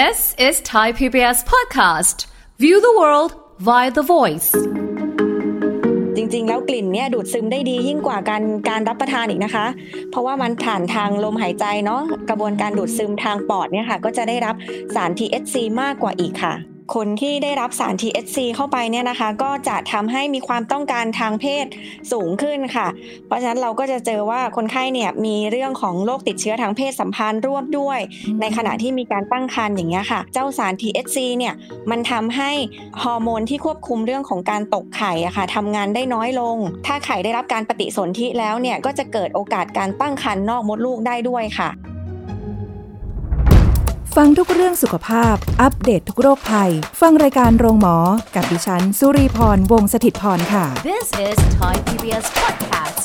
[0.00, 2.26] This is Thai PBS podcast.
[2.58, 3.30] View the world
[3.68, 4.50] via the voice.
[6.16, 9.66] จริง ๆ แล้วกลิ่นเนี่ยดูดซึมได้ดียิ่งกว่าการการรับประทานอีกนะคะ
[10.10, 14.54] เพราะว่ามันผ่านทางลมหายใจเนาะกระบวนการดูดซึมทางปอดเนี่ยค่ะ ก็จะได้รับ
[14.94, 21.66] สาร THC มากกว่าอีกค่ะ คนที่ได้รับสาร THC เข้าไปเนี่ยนะคะ ก็จะทำให้มีความต้องการทางเพศ
[22.12, 22.86] สูงขึ้นค่ะ
[23.26, 27.98] เพราะฉะนั้นเราก็จะเจอว่าคนไข้เนี่ยมีเรื่องของโรคติดเชื้อทางเพศสัมพันธ์ร่วมด้วย
[28.40, 31.54] ในขณะที่มีการตั้งครรภ์อย่างเงี้ยค่ะ เจ้าสาร THC เนี่ย
[31.90, 32.50] มันทำให้
[33.02, 36.56] ฮอร์โมนที่ควบคุมเรื่องของการตกไข่อะค่ะทำงานได้น้อยลง
[36.86, 41.70] ถ้าไข่ได้รับการปฏิสนธิแล้วเนี่ยก็จะเกิดโอกาสการตั้งครรภ์นอกมดลูกได้ด้วยค่ะ
[44.20, 47.96] ฟังทุกเรื่องสุขภาพ อัปเดตททุกโรคภัย ฟังรายการโรงหมอ
[48.34, 53.04] กับดิฉัน สุรีพร วงศิตพรค่ะ This is Thai PBS podcast.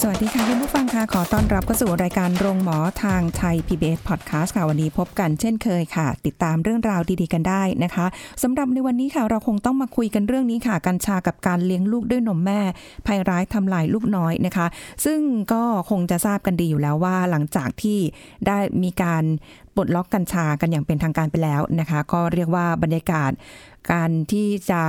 [0.00, 8.06] สวัสดีค่ะคุณผู้ฟังค่ะ ขอต้อนรับเข้าสู่รายการโรงหมอทางไทย PBS Podcast ค่ะ วันนี้พบกันเช่นเคยค่ะ ติดตามเรื่องราวดีๆกันได้นะคะ
[8.42, 12.60] สำหรับในวันนี้ค่ะ เราคงต้องมาคุยกันเรื่องนี้ค่ะ กัญชากับการเลี้ยงลูกด้วยนมแม่
[13.06, 14.66] ภัยร้ายทำลายลูกน้อยนะคะ
[15.04, 15.20] ซึ่ง
[15.52, 17.98] ก็คงจะทราบกันดีอยู่แล้วว่าหลังจากที่
[18.46, 19.24] ได้มีการ
[19.69, 23.30] ป ลดล็อกกัญชากันอย่างเป็นทางการไปแล้วนะคะ ก็เรียกว่าบรรยากาศ
[23.92, 24.80] การที่จะ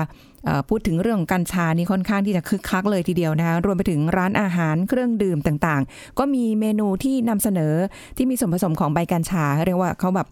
[0.69, 7.73] พูดถึงเรื่องกัญชานี่ค่อนข้างที่จะคึกคักเลยทีเดียวนะคะรวมไปถึงร้านอาหารเครื่องดื่มต่างๆ ก็มีเมนูที่นำเสนอ
[8.17, 10.27] ที่มีส่วนผสมของใบกัญชา เรียกว่าเขาแบบ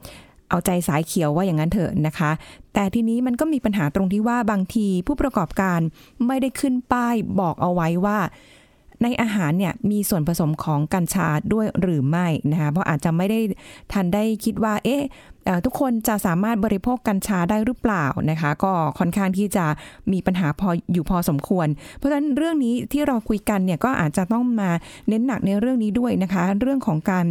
[0.50, 2.32] เอาใจสายเขียวว่าอย่างนั้นเถอะนะคะ
[2.74, 5.80] แต่ทีนี้มันก็มีปัญหาตรงที่ว่าบางทีผู้ประกอบการ
[6.28, 8.20] ไม่ได้ขึ้นป้ายบอกเอาไว้ว่า
[9.04, 13.40] ในอาหารเนี่ยมีส่วนผสมของกัญชาด้วยหรือไม่นะคะเพราะอาจจะไม่ได้
[13.92, 15.04] ทันได้คิดว่า เอ๊ะ
[15.66, 19.66] ทุกคนจะสามารถบริโภคกัญชาได้หรือเปล่านะคะ ก็ค่อนข้างที่จะ
[20.12, 24.70] มีปัญหาพออยู่พอสมควร เพราะฉะนั้นเรื่องนี้ที่เราคุยกันเนี่ยก็อาจจะต้องมา
[25.10, 27.26] เน้นหนักในเรื่องนี้ด้วยนะคะ เรื่องของการ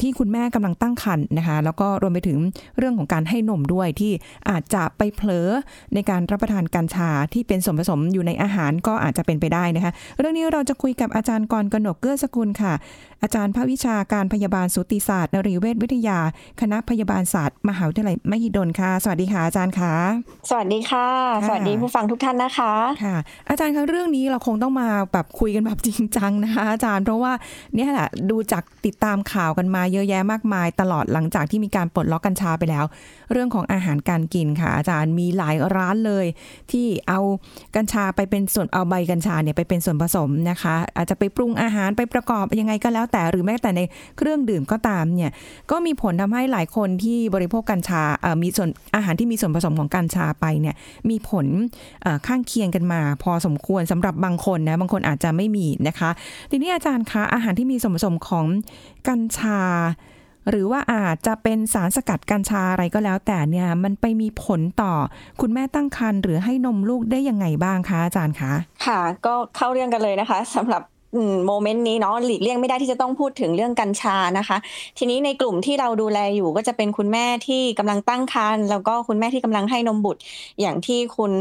[0.00, 2.38] ที่คุณแม่กำลังตั้งครรภ์นะคะ แล้วก็รวมไปถึง
[2.78, 4.12] เรื่องของการให้นมด้วยที่
[4.50, 5.48] อาจจะไปเผลอ
[5.94, 12.74] ในการรับประทานกัญชาที่เป็นส่วนผสมอยู่ในอาหารก็อาจจะเป็นไปได้นะคะ เรื่องนี้เราจะคุยกับอาจารย์กรกนกเกื้อสกุลค่ะ
[13.22, 16.18] อาจารย์ภาควิชาการพยาบาลสูติศาสตร์นรีเวชวิทยา
[16.60, 19.92] คณะพยาบาลศาสตร์ มหาวิทยาลัยมหิดลค่ะ สวัสดีค่ะอาจารย์ค่ะ
[20.50, 21.08] สวัสดีค่ะ
[21.42, 22.72] ค่ะ สวัสดีผู้ฟังทุกท่านนะคะ
[23.04, 23.16] ค่ะ
[23.48, 27.32] อาจารย์คะเรื่องนี้เราคงต้องมาแบบคุยกันแบบจริงจังนะคะ อาจารย์ เพราะว่า
[27.74, 32.84] เนี่ยแหละดูจากติดตามข่าวกันมาเยอะแยะมากมาย ตลอดหลังจากที่มีการปลดล็อกกัญชาไปแล้ว
[33.32, 36.26] เรื่องของอาหารการกินค่ะ อาจารย์มีหลายร้านเลย
[36.72, 37.20] ที่เอา
[37.76, 43.80] กัญชาไปเป็นส่วนเอาใบกัญชาเนี่ยไปเป็นส่วนผสมนะคะ อาจจะไปปรุงอาหารไปประกอบยังไงก็แล้วแต่หรือแม้แต่ใน
[44.18, 45.30] เครื่องดื่มก็ตามเนี่ย
[45.70, 48.02] ก็มีผลทำให้หลายคนที่บริโภคกัญชา
[48.42, 50.74] มีส่วนอาหารที่มีส่วนผสมของกัญชาไปเนี่ย
[51.10, 51.46] มีผล
[52.26, 56.10] ข้างเคียงกันมา พอสมควรสำหรับบางคนนะบางคนอาจจะไม่มีนะคะ
[56.50, 58.46] ทีนี้อาจารย์คะอาหารที่มีส่วนผสมของ
[59.08, 59.60] กัญชา
[60.50, 64.92] หรือว่าอาจจะเป็นสารสกัดกัญชาอะไรก็แล้ว แต่เนี่ยมันไปมีผลต่อ
[65.40, 68.52] คุณแม่ตั้งครรภ์หรือให้นมลูกได้ยังไงบ้างคะอาจารย์คะ
[68.86, 70.82] ค่ะ ก็เข้าเรื่องกันเลยนะคะสำหรับ
[71.46, 74.56] โมเมนต์นี้เนาะหลีกเลี่ยงไม่ได้ที่จะต้องพูดถึงเรื่องกัญชานะคะ
[74.98, 80.20] ทีนี้ในกลุ่มที่เราดูแลอยู่ก็จะเป็นคุณแม่ที่กำลังตั้งครรภ์แล้วก็คุณแม่ที่กำลังให้นมบุตร
[80.60, 81.32] อย่างที่คุณ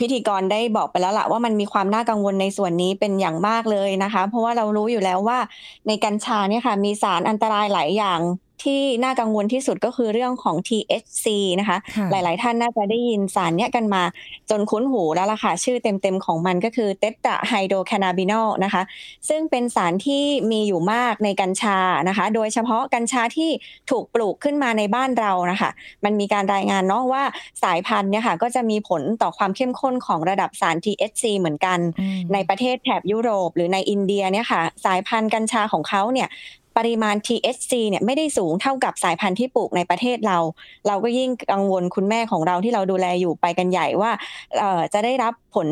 [0.00, 5.38] พิธีกรได้บอกไปแล้วล่ะว่ามันมีความน่ากังวลในส่วนนี้เป็นอย่างมากเลยนะคะ เพราะว่าเรารู้อยู่แล้วว่า
[5.86, 8.20] ในกัญชาเนี่ยค่ะมีสารอันตรายหลายอย่าง
[8.62, 11.26] ที่น่ากังวลที่สุดก็คือเรื่องของ THC
[11.60, 14.02] นะคะค่ะหลาย ๆ ท่านน่าจะได้ยินสารเนี้ยกันมา
[14.50, 18.82] จนคุ้นหูแล้วล่ะค่ะ ชื่อเต็ม ๆ ของมันก็คือเตต a ไฮโดรแคนาบินอลนะคะ
[19.28, 21.78] ซึ่งเป็นสารที่มีอยู่มากในกัญชา
[22.08, 23.50] นะคะ โดยเฉพาะกัญชาที่
[23.90, 25.70] ถูกปลูกขึ้นมาในบ้านเรานะคะ
[26.04, 27.22] มันมีการรายงานเนาะว่า
[27.62, 36.28] สายพันธุ์เนี่ยค่ะก็จะมีผลต่อความเข้มข้นของระดับสาร THC เหมือนกันอืมในประเทศแถบยุโรป หรือในอินเดียเนี่ยค่ะ สายพันธุ์กัญชาของเขาเนี่ย
[36.76, 40.38] ปริมาณ THC เนี่ยไม่ได้สูงเท่ากับสายพันธุ์ที่ปลูกในประเทศเรา
[40.86, 44.10] เราก็ยิ่งกังวลคุณแม่ของเราที่เราดูแลอยู่ไปกันใหญ่ว่า
[44.58, 45.68] เอ่อจะได้รับผล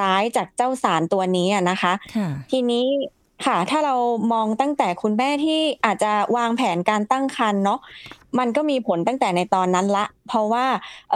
[0.00, 2.86] ร้ายจากเจ้าสารตัวนี้อะนะคะค่ะทีนี้
[3.46, 3.96] ค่ะ ถ้าเรา
[4.32, 7.80] มองตั้งแต่คุณแม่ที่อาจจะวางแผนการตั้งครรภ์เนาะ
[8.38, 10.66] มันก็มีผลตั้งแต่ในตอนนั้นละ เพราะว่า
[11.12, 11.14] เ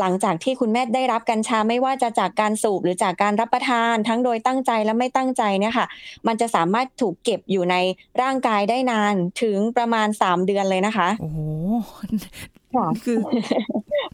[0.00, 5.86] หลังจากที่คุณแม่ได้รับกัญชาไม่ว่าจะจากการสูบหรือจากการรับประทานทั้งโดยตั้งใจและไม่ตั้งใจเนี่ยค่ะ
[6.26, 7.76] มันจะสามารถถูกเก็บอยู่ใน
[8.22, 11.38] ร่างกายได้นานถึงประมาณ 3 เดือนเลยนะคะ โอ้โห
[12.74, 13.18] ค่ะคือ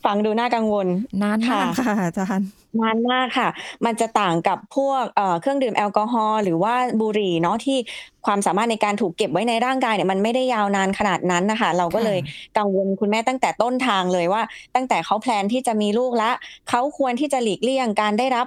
[0.04, 0.86] ฟังดูน่ากังวล
[1.22, 2.48] นานมากค่ะอาจารย์
[2.80, 3.48] นานมากค่ะ
[3.84, 7.78] มันจะต่างกับพวกเอ่อเครื่องดื่มแอลกอฮอล์หรือว่าบุหรี่เนาะที่
[8.26, 12.18] ความสามารถในการถูกเก็บไว้ในร่างกายเนี่ยมันไม่ได้ยาวนานขนาดนั้นนะคะ เราก็เลย
[12.58, 14.42] กังวลคุณแม่ตั้งแต่ต้นทางเลยว่า
[14.74, 16.30] ตั้งแต่เขาแพลนที่จะมีลูกละ
[16.68, 18.46] เขาควรที่จะหลีกเลี่ยงการได้รับ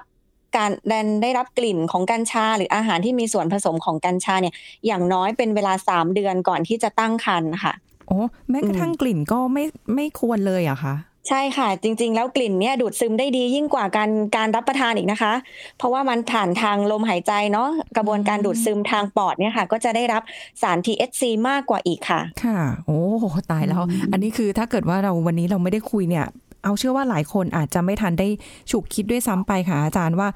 [0.58, 0.72] การ
[1.22, 4.54] ได้รับกลิ่นของกัญชา หรืออาหารที่มีส่วนผสมของกัญชาเนี่ย
[4.88, 7.74] อย่างน้อยเป็นเวลาสามเดือนก่อนที่จะตั้งครรภ์ค่ะ
[8.08, 8.20] โอ้
[8.50, 9.64] แม้กระทั่งกลิ่นก็ไม่
[9.96, 10.96] ไม่ควรเลยอะคะ
[11.28, 15.34] ใช่ค่ะ จริง ๆ แล้วกลิ่นเนี่ยดูดซึมได้ดียิ่งกว่าการการรับประทานอีกนะคะ
[15.78, 20.22] เพราะว่ามันผ่านทางลมหายใจเนาะกระบวนการดูดซึมทางปอดเนี่ยค่ะ ก็จะได้รับ
[20.62, 23.00] สาร THC มากกว่าอีกค่ะ ค่ะ โอ้
[23.52, 26.26] ตายแล้ว อันนี้คือถ้าเกิดว่าเราวันนี้เราไม่ได้คุยเนี่ย
[26.64, 28.28] เอาเชื่อว่าหลายคนอาจจะไม่ทันได้
[28.72, 30.28] ฉุกคิดด้วยซ้ำไปค่ะ อาจารย์ว่า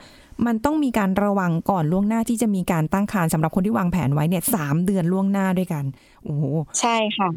[0.45, 5.83] มันต้องมีการระวังก่อนล่วงหน้าที่จะมีการตั้งครรภ์สำหรับคนที่วางแผนไว้เนี่ยสามเดือนล่วงหน้าด้วยกัน
[6.23, 6.43] โอ้โห
[6.79, 7.29] ใช่ค่ะ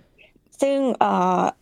[0.62, 0.78] ซึ่ง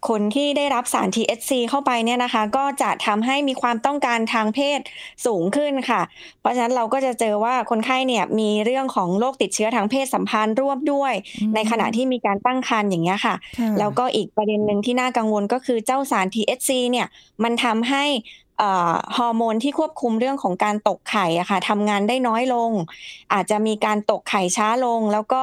[0.08, 4.80] คนที่ได้รับสาร THC เข้าไปเนี่ยนะคะ ก็จะทำให้มีความต้องการทางเพศ
[5.26, 6.02] สูงขึ้นค่ะ
[6.40, 11.12] เพราะฉะนั้นเราก็จะเจอว่าคนไข้เนี่ยมีเรื่องของโรคติดเชื้อทางเพศสัมพันธ์ร่วมด้วย
[11.54, 13.34] ในขณะที่มีการตั้งครรภ์อย่างเงี้ยค่ะ
[13.78, 17.06] แล้วก็อีกประเด็นหนึ่งที่น่ากังวลก็คือเจ้าสาร THC เนี่ย
[17.42, 18.04] มันทำให้
[19.16, 22.70] ฮอร์โมนที่ควบคุมเรื่องของการตกไข่อะค่ะทำงานได้น้อยลง
[23.32, 25.42] อาจจะมีการตกไข่ช้าลงแล้วก็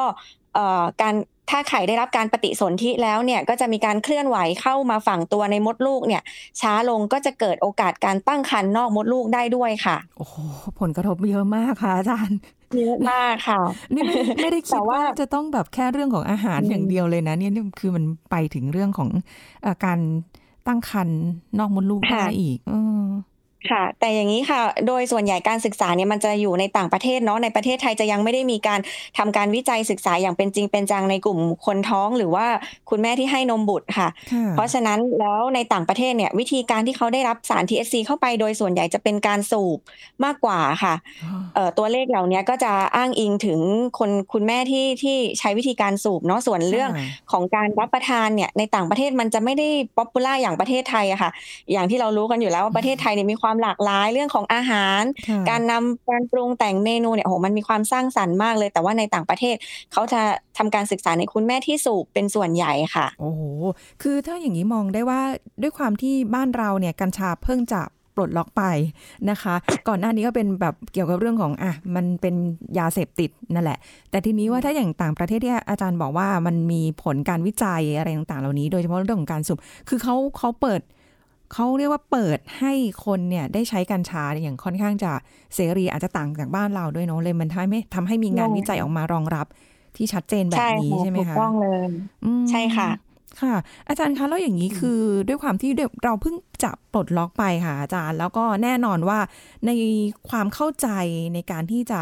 [1.01, 1.15] การ
[1.49, 6.21] ถ้าไข่ได้รับการปฏิสนธิแล้วเนี่ยก็จะมีการเคลื่อนไหวเข้ามาฝังตัวในมดลูกเนี่ย
[6.61, 10.35] ช้าลงก็จะเกิดโอกาสการตั้งครรภ์นอกมดลูกได้ด้วยค่ะ โอ้โห
[10.79, 12.39] ผลกระทบเยอะมากค่ะอาจารย์
[12.77, 13.61] เยอะมากค่ะ
[13.93, 14.03] นี่
[14.41, 19.09] ไม่ได้คิดว่าจะต้องแบบแค่เรื่องของอาหารอย่างเดียวเลยนะเนี่ยคือมันไปถึงเรื่องของ
[19.85, 19.99] การ
[20.67, 21.19] ตั้งครรภ์
[21.59, 22.59] นอกมดลูกได้อีก
[23.71, 28.79] ค่ะ แต่อย่างนี้ค่ะ โดยส่วนใหญ่การศึกษาเนี่ยมันจะอยู่ในต่างประเทศเนาะในประเทศไทยจะยังไม่ได้มีการ
[29.17, 32.45] ทำการวิจัยศึกษาอย่างเป็นจริงเป็นจังในกลุ่มคนท้องหรือว่า
[32.89, 34.07] คุณแม่ที่ให้นมบุตรค่ะ
[34.55, 39.79] เพราะฉะนั้นแล้วในต่างประเทศเนี่ยวิธีการที่เขาได้รับสาร THC เข้าไปโดยส่วนใหญ่จะเป็นการสูบ
[40.23, 40.93] มากกว่าค่ะ
[41.55, 43.59] เอ่อตัวเลขเหล่านี้ก็จะอ้างอิงถึง
[43.99, 46.89] คนคุณแม่ที่ที่ใช้วิธีการสูบเนาะส่วนเรื่อง
[47.31, 49.67] ของการรับประทานเนี่ยในต่างประเทศมันจะไม่ได้
[49.97, 51.31] popular อย่างประเทศไทยอะค่ะ
[51.71, 55.01] อย่างที่เรารู้กันอยู่แล้วว่าประเทศไทยเนี่ยมีความความหลากหลายเรื่องของอาหาร
[55.49, 59.55] การนำการปรุงแต่งเมนูเนี่ยโอ้โหมันมีความสร้างสรรค์มากเลย แต่ว่าในต่างประเทศ
[59.91, 60.21] เขาจะ
[60.57, 63.41] ทำการศึกษาในคุณแม่ที่สูบเป็นส่วนใหญ่ค่ะ โอ้โห
[64.01, 65.21] คือถ้าอย่างนี้มองได้ว่า
[65.61, 67.81] ด้วยความที่บ้านเราเนี่ยกัญชาเพิ่งจะ
[68.15, 68.63] ปลดล็อกไป
[69.29, 69.55] นะคะ
[69.87, 72.35] ก่อนหน้านี้ก็เป็นแบบเกี่ยวกับเรื่องของอะมันเป็น
[72.79, 73.79] ยาเสพติดนั่นแหละ
[74.11, 79.57] แต่ทีนี้ว่าถ้าอย่างต่างประเทศที่อาจารย์บอกว่ามันมีผลการวิจัยอะไรต่างๆ เหล่านี้ โดยเฉพาะเรื่องของการสูบ
[79.89, 80.81] คือเขาเขาเปิด
[81.53, 82.73] เขาเรียกว่าเปิดให้
[83.05, 85.11] คนเนี่ยได้ใช้กัญชาอย่างค่อนข้างจะ
[85.55, 89.47] เสรีอาจจะต่างจากบ้านเราด้วยเนาะเลยมันทำให้ทำให้มีงานวิจัยออกมารองรับ
[89.95, 91.89] ที่ชัดเจนแบบนี้ใช่ไหมคะถูกต้องเลย
[92.49, 92.89] ใช่ค่ะ
[93.41, 93.55] ค่ะ
[93.87, 95.71] อาจารย์คะแล้วอย่างนี้คือด้วยความที่
[96.03, 99.19] เราเพิ่งจะปลดล็อกไปค่ะอาจารย์ แล้วก็แน่นอนว่า
[99.65, 99.71] ใน
[100.29, 100.87] ความเข้าใจ
[101.33, 101.99] ในการที่จะ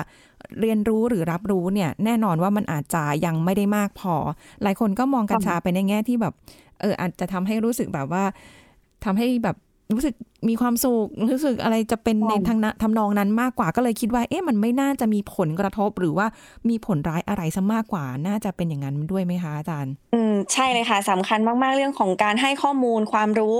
[0.61, 4.15] เรียนรู้หรือรับรู้เนี่ย แน่นอนว่ามันอาจจะยังไม่ได้มากพอ
[4.63, 6.33] หลายคนก็มองกัญชาไปในแง่ที่แบบ
[6.81, 8.23] เอออาจจะทำให้รู้สึกแบบว่า
[9.07, 9.55] ทำให้แบบ
[9.93, 10.13] รู้สึก
[10.49, 16.27] มีความสุขรู้สึกอะไรจะเป็นในทางทำนองนั้นมากกว่าก็เลยคิดว่า เอ๊ะมันไม่น่าจะมีผลกระทบหรือว่า
[16.69, 23.57] มีผลร้ายอะไรซะมากกว่า น่าจะเป็นอย่างนั้นด้วยไหมคะอาจารย์ อืมใช่เลยค่ะสำคัญมากๆเรื่องของการให้ข้อมูลความรู้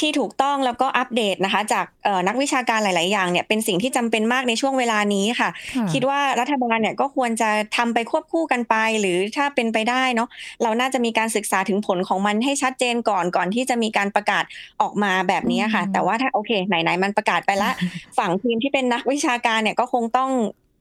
[0.00, 1.86] ที่ถูกต้องแล้วก็อัปเดตนะคะ จาก
[2.28, 5.50] นักวิชาการหลาย ๆ อย่างเนี่ยเป็นสิ่งที่จำเป็นมากในช่วงเวลานี้ค่ะ
[5.92, 10.28] คิดว่ารัฐบาลเนี่ยก็ควรจะทำไปควบคู่กันไป หรือถ้าเป็นไปได้เนาะ
[10.62, 14.44] เราน่าจะมีการศึกษาถึงผลของมันให้ชัดเจนก่อนก่อนที่จะมีการประกาศ
[14.82, 17.70] ออกมาแบบนี้ค่ะ แต่ว่าถ้าโอเคไหนๆมันประกาศไปละ
[18.18, 20.30] ฝั่งทีมที่เป็นนักวิชาการเนี่ยก็คงต้อง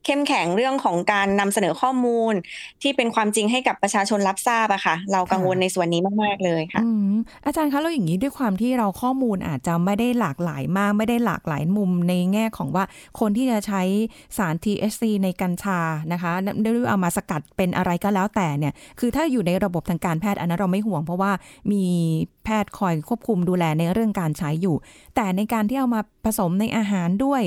[0.06, 2.34] เข้มแข็งเรื่องของการนำเสนอข้อมูล
[2.82, 6.82] ที่เป็นความจริงให้กับประชาชนรับทราบอะค่ะ เรากังวลในส่วนนี้มาก ๆ เลยค่ะ
[7.46, 12.84] อาจารย์คะเราอย่างนี้ด้วยความที่เราข้อมูลอาจจะไม่ได้หลากหลายมาก ไม่ได้หลากหลายมุมในแง่ของว่า
[13.20, 13.82] คนที่จะใช้
[14.38, 15.80] สาร THC ในกัญชา
[16.12, 16.32] นะคะ
[16.64, 21.32] ได้เอามาสกัดเป็นอะไรก็แล้วแต่เนี่ย คือถ้าอยู่ในระบบทางการแพทย์อันนั้นเราไม่ห่วงเพราะว่า
[21.72, 21.84] มี
[22.48, 24.76] แพทย์คอยควบคุมดูแลในเรื่องการใช้อยู่
[25.16, 27.44] แต่ในการที่เอามาผสมในอาหารด้วย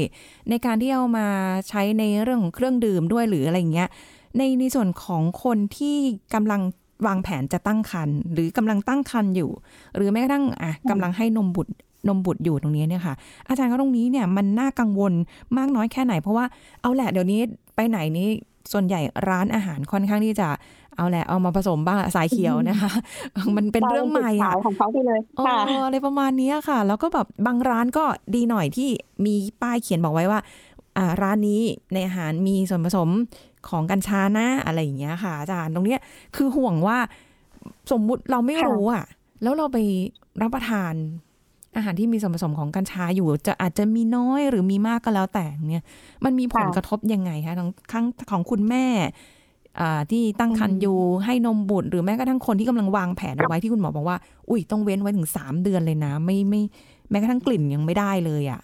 [0.51, 1.27] ในการที่เอามา
[1.69, 3.89] ใช้ในเรื่องของเครื่องดื่มด้วยหรืออะไรเงี้ย
[4.37, 5.97] ในในส่วนของคนที่
[6.35, 6.61] กำลัง
[7.07, 9.51] วางแผนจะตั้งครรภ์หรือกำลังตั้งครรภ์อยู่
[9.97, 11.73] หรือแม้กระทั่งอะกำลังให้นมบุตร
[12.09, 13.15] นมบุตรอยู่ตรงนี้เนี่ยค่ะ
[13.49, 15.13] อาจารย์ก็ตรงนี้เนี่ยมันน่ากังวล
[15.57, 16.45] มากน้อยแค่ไหน เพราะว่า
[16.83, 17.41] เอาแหละเดี๋ยวนี้
[17.77, 18.29] ไปไหนนี้
[18.73, 20.49] ส่วนใหญ่ร้านอาหารค่อนข้างที่จะ
[20.97, 22.93] เอาแหละเอามาผสมบ้างสายเขียวนะคะ
[23.57, 28.89] มันเป็นเรื่องใหม่อะของเขาไปเลยค่ะอะไรประมาณนี้ค่ะ แล้วก็แบบบางร้านก็ดีหน่อยที่
[29.27, 30.41] มีป้ายเขียนบอกไว้ว่า
[30.97, 31.63] อ่าร้านนี้
[31.93, 33.11] ในอาหารมีส่วนผสม
[33.69, 36.01] ของกัญชานะอะไรอย่างเงี้ยค่ะ อาจารย์ตรงเนี้ย
[36.37, 36.99] คือห่วงว่า
[37.93, 39.05] สมมุติเราไม่รู้อะ
[39.43, 39.79] แล้วเราไป
[40.43, 40.95] รับประทาน
[41.77, 45.85] อาหารที่มีส่วนผสมของกัญชาอยู่ จะอาจจะมีน้อยหรือมีมากก็แล้วแต่เนี่ย
[46.25, 48.87] มันมีผลกระทบยังไงคะทั้งข้างของคุณแม่
[50.11, 54.17] ที่ตั้งครรภ์อยู่ให้นมบุตรหรือแม้กระทั่งคนที่กำลังวางแผนเอาไว้ที่คุณหมอบอกว่า
[54.49, 56.63] อุ้ยต้องเว้นไว้ถึงสามเดือนเลยนะ ไม่ไม่
[57.11, 58.61] แม้กระทั่งกลิ่นยังไม่ได้เลยอะ่ะ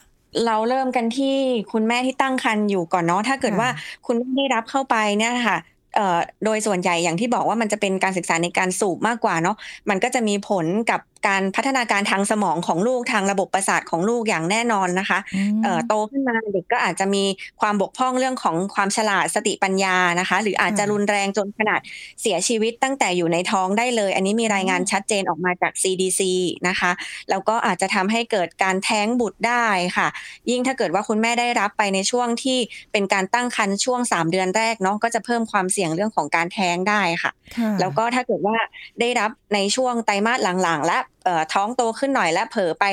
[0.46, 1.34] เราเริ่มกันที่
[1.72, 3.68] คุณแม่ที่ตั้งครรภ์อยู่ก่อนเนาะถ้าเกิดว่า
[4.06, 5.56] คุณไม่ได้รับเข้าไปเนี่ยค่ะ
[5.94, 9.56] เอ่อโดยส่วนใหญ่อย่างที่บอกว่ามันจะเป็นการศึกษาในการสูบมากกว่าเนาะ
[9.88, 17.24] มันก็จะมีผลกับ การพัฒนาการทางสมองของลูกทางระบบประสาทของลูกอย่างแน่นอนนะคะอืมเอ่อโตขึ้นมาเด็กก็อาจจะมี
[17.60, 21.80] ความบกพร่องเรื่องของความฉลาดสติปัญญานะคะ หรืออาจจะค่ะรุนแรงจนขนาด
[22.20, 26.20] เสียชีวิตตั้งแต่อยู่ในท้องได้เลย อันนี้มีรายงานชัดเจนออกมาจาก CDC
[26.68, 26.90] นะคะ
[27.30, 29.66] แล้วก็อาจจะทำให้เกิดการแท้งบุตรได้
[29.96, 30.08] ค่ะ
[30.50, 32.58] ยิ่งถ้าเกิดว่าคุณแม่ได้รับไปในช่วงที่
[32.92, 38.56] เป็นการตั้งครรภ์ช่วง 3 เดือนแรกเนาะก็จะเพิ่มความเสี่ยงเรื่องของการแท้งได้ค่ะค่ะแล้วก็ถ้าเกิดว่า
[39.00, 41.15] ได้รับในช่วงไตรมาสหลังๆ และเอ่อ
[41.54, 42.84] ท้องโตขึ้นหน่อยและเผลอไป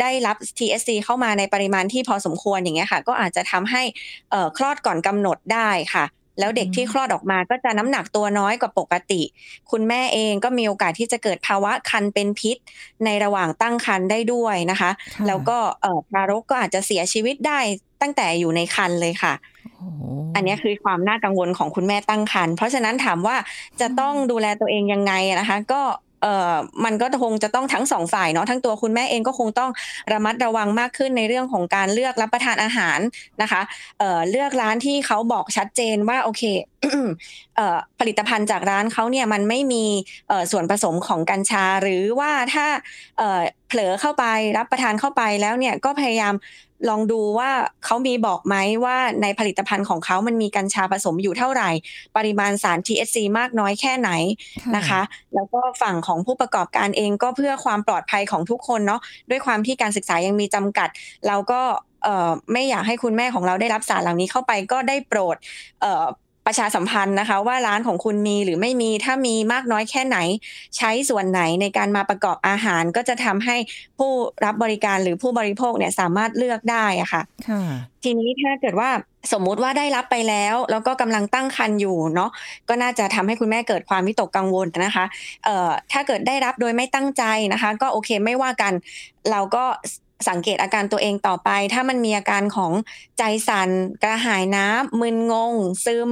[0.00, 3.82] ได้รับ TSC เข้ามาในปริมาณที่พอสมควรอย่างเงี้ยค่ะ ก็อาจจะทำให้
[4.30, 6.06] เอ่อคลอดก่อนกำหนดได้ค่ะ
[6.40, 9.22] แล้วเด็กอืมที่คลอดออกมาก็จะน้ำหนักตัวน้อยกว่าปกติ
[9.70, 12.56] คุณแม่เองก็มีโอกาสที่จะเกิดภาวะคันเป็นพิษ
[13.04, 17.60] ในระหว่างตั้งครรภ์ได้ด้วยนะคะค่ะแล้วก็เอ่อทารกก็อาจจะเสียชีวิตได้
[18.02, 20.02] ตั้งแต่อยู่ในครรภ์เลยค่ะโอ้โห
[20.34, 23.36] อันเนี้ยคือความน่ากังวลของคุณแม่ตั้งครรภ์เพราะฉะนั้นถามว่า
[23.80, 25.82] จะต้องดูแลตัวเองยังไงอะนะคะ ก็
[26.22, 26.54] เอ่อ
[26.84, 29.70] มันก็คงจะต้องทั้งสองฝ่ายเนาะทั้งตัวคุณแม่เองก็คงต้อง
[30.12, 32.98] ระมัดระวังมากขึ้นในเรื่องของการเลือกรับประทานอาหาร
[33.42, 33.62] นะคะ
[33.98, 36.42] เอ่อเลือกร้านที่เขาบอกชัดเจนว่าโอเค
[37.56, 39.84] เอ่อผลิตภัณฑ์จากร้านเขาเนี่ยมันไม่มี
[40.28, 42.66] เอ่อส่วนผสมของกัญชา หรือว่าถ้า
[43.18, 44.24] เอ่อเผลอเข้าไป
[44.58, 46.34] รับประทานเข้าไปแล้วเนี่ยก็พยายาม
[46.88, 47.50] ลองดูว่า
[47.84, 51.70] เขามีบอกไหมว่าในผลิตภัณฑ์ของเขามันมีกัญชาผสมอยู่เท่าไหร่
[52.16, 54.10] ปริมาณสาร THC มากน้อยแค่ไหน
[54.76, 55.00] นะคะ
[55.34, 60.88] แล้วก็ฝั่งของผู้ประกอบการเองก็เพื่อความปลอดภัยของทุกคนเนาะด้วยความที่การศึกษายังมีจำกัด
[61.26, 61.60] เราก็
[62.04, 65.36] เอ่อไม่อยากให้คุณแม่ของเราได้รับสารเหล่านี้เข้าไปก็ได้โปรด
[65.80, 66.06] เอ่อ
[66.46, 70.18] ประชาสัมพันธ์นะคะ ว่าร้านของคุณมีหรือไม่มีถ้ามีมากน้อยแค่ไหน
[70.76, 73.56] ใช้ส่วนไหนในการมาประกอบอาหาร ก็จะทำให้
[73.98, 74.12] ผู้
[74.44, 77.62] รับบริการหรือผู้บริโภคเนี่ยสามารถเลือกได้อะค่ะค่ะ
[78.04, 78.90] ทีนี้ถ้าเกิดว่า
[79.32, 82.30] สมมุติว่าได้รับไปแล้ว แล้วก็กำลังตั้งครรภ์อยู่เนาะ
[82.68, 85.04] ก็น่าจะทำให้คุณแม่เกิดความวิตกกังวลนะคะ
[85.44, 87.22] เอ่อถ้าเกิดได้รับโดยไม่ตั้งใจ
[87.52, 88.72] นะคะ ก็โอเคไม่ว่ากัน
[89.30, 89.64] เราก็
[90.28, 92.72] สังเกตอาการตัวเองต่อไป ถ้ามันมีอาการของ
[93.18, 93.70] ใจสั่น
[94.02, 95.54] กระหายน้ำมึนงง
[95.84, 96.10] ซึม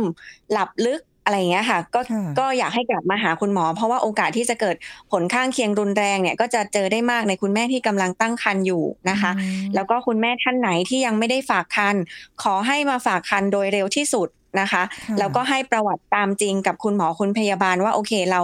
[0.52, 4.76] หลับลึกอะไรอย่างเงี้ยค่ะก็ค่ะก็อยากให้กลับมาหาคุณหมอ เพราะว่าโอกาสที่จะเกิด
[5.11, 11.96] ผลข้างเคียงรุนแรงเนี่ย ก็จะเจอได้มากในคุณแม่ที่กำลังตั้งครรภ์อยู่นะคะอืมแล้วก็คุณแม่ท่านไหนที่ยังไม่ได้ฝากคัน
[12.42, 14.28] ขอให้มาฝากคันโดยเร็วที่สุด
[14.61, 18.40] นะคะค่ะแล้วก็ให้ประวัติตามจริงกับคุณหมอคุณพยาบาลว่าโอเคเรา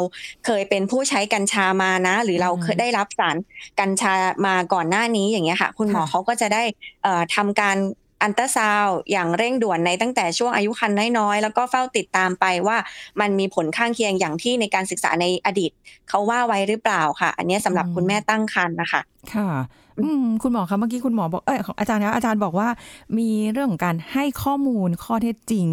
[0.47, 3.37] เคยเป็นผู้ใช้กัญชามานะ หรือเราเคยได้รับสาร
[3.81, 4.13] กัญชา
[4.47, 6.63] มาก่อนหน้านี้อย่างเงี้ยค่ะ คุณหมอค่ะเขาก็จะได้
[7.03, 7.77] เอ่อทำการ
[8.25, 12.77] อันตราซาวด์อย่างเร่งด่วนในตั้งแต่ช่วงอายุครรภ์น้อยๆ แล้วก็เฝ้าติดตามไปว่า
[13.21, 15.71] มันมีผลข้างเคียงอย่างที่ในการศึกษาในอดีต
[16.09, 19.01] เขาว่าไว้หรือเปล่าค่ะ อันเนี้ยสำหรับคุณแม่ตั้งครรภ์นะคะ
[19.35, 19.90] ค่ะอืม
[20.43, 22.69] คุณหมอคะเมื่อกี้คุณหมอบอกเอ้ยของอาจารย์นะอาจารย์บอกว่า
[23.19, 25.67] มีเรื่องของการให้ข้อมูลข้อเท็จจริง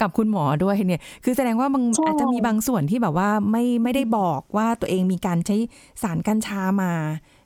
[0.00, 5.56] กับคุณหมอด้วยเนี่ย คือแสดงว่าบางใช่อาจจะมีบางส่วนที่แบบว่าไม่ไม่ได้บอกว่าตัวเองมีการใช้
[6.02, 6.92] สารกัญชามา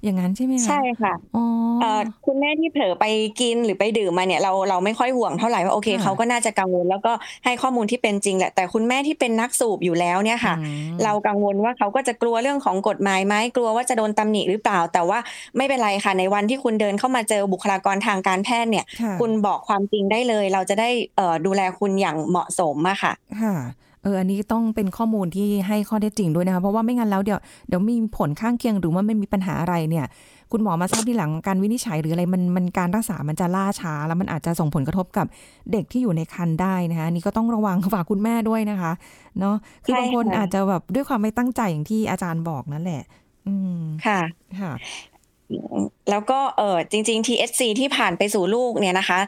[0.04, 1.44] อย่างนั้นใช่ไหมคะใช่ค่ะอ๋อ
[1.80, 3.04] เอ่อคุณแม่ที่เผลอไป
[3.40, 7.12] กินหรือไปดื่มมาเนี่ยเราเราไม่ค่อยห่วงเท่าไหร่ว่าโอเคค่ะเขาก็น่าจะกังวลแล้วก็
[7.44, 15.18] ให้ข้อมูลที่เป็นจริงแหละแต่คุณแม่ที่เป็นนักสูบอยู่แล้วเนี่ยค่ะอืมเรากังวลว่าเขาก็จะกลัวเรื่องของกฎหมายไหมกลัวว่าจะโดนตำหนิหรือเปล่า แต่ว่า
[15.56, 23.54] ไม่เป็นไรค่ะในวันที่คุณเดินเข้ามาเจอบุคลากรทางการแพทย์เนี่ยค่ะคุณบอกความจริงได้เลย เราจะได้เอ่อดูแลคุณอย่างเหมาะสมอะค่ะค่ะ
[24.04, 30.06] เอออันนี้ต้องเป็นข้อมูลที่ให้ข้อเท็จจริงด้วยนะคะเพราะว่าไม่งั้นแล้วเดี๋ยวเดี๋ยวมีผลข้างเคียงหรือว่าไม่มีปัญหาอะไรเนี่ย
[30.52, 35.26] คุณหมอมาทราบทีหลังการวินิจฉัยหรืออะไรมันมันการรักษามันจะล่าช้า แล้วมันอาจจะส่งผลกระทบกับ
[35.73, 38.92] เด็กที่อยู่ในครรภ์ได้นะคะอันนี่ก็ต้องระวังฝากคุณแม่ด้วยนะคะ
[39.40, 43.02] เนาะคือใช่บางคนค่ะอาจจะแบบด้วยความไม่ตั้งใจอย่างที่อาจารย์บอกนั่นแหละ
[43.46, 44.20] อืมค่ะ
[44.61, 44.73] ค่ะ
[46.10, 49.20] แล้วก็เออจริง ๆ THC ที่ผ่านไปสู่ลูกเนี่ยนะคะ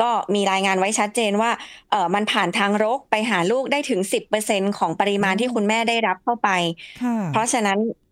[0.00, 1.50] ก็มีรายงานไว้ชัดเจนว่า
[1.90, 4.00] เออมันผ่านทางรกไปหาลูกได้ถึง
[4.40, 6.48] 10%ของปริมาณอืมที่คุณแม่ได้รับเข้าไป
[7.00, 8.03] ค่ะเพราะฉะนั้นอืม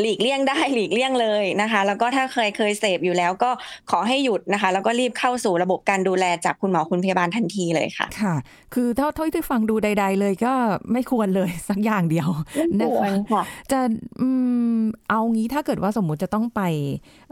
[0.00, 3.50] หลีกเลี่ยงได้หลีกเลี่ยงเลยนะคะ แล้วก็ถ้าเคยเคยเสพอยู่แล้วก็
[3.90, 8.34] ขอให้หยุดนะคะ แล้วก็รีบเข้าสู่ระบบการดูแลจากคุณหมอคุณพยาบาลทันทีเลยค่ะ ค่ะ
[8.74, 10.52] คือเท่าเท่าที่ฟังดูใด ๆ เลยก็
[10.92, 12.28] ไม่ควรเลยสักอย่างเดียว
[12.76, 13.42] ไม่ควรค่ะ
[13.72, 13.78] จะ
[14.20, 14.28] อื
[14.76, 14.80] ม
[15.10, 16.62] เอางี้ถ้าเกิดว่าสมมุติจะต้องไป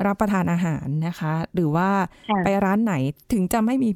[0.07, 1.89] รับประทานอาหารนะคะ หรือว่า
[2.29, 2.95] ค่ะไปร้านไหน
[3.33, 3.91] ถึงจะไม่มี